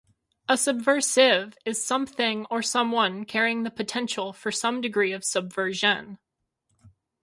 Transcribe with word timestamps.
A 0.49 0.57
subversive 0.57 1.55
is 1.63 1.85
something 1.85 2.47
or 2.49 2.63
someone 2.63 3.23
carrying 3.23 3.61
the 3.61 3.69
potential 3.69 4.33
for 4.33 4.51
some 4.51 4.81
degree 4.81 5.11
of 5.11 5.23
subversion. 5.23 6.17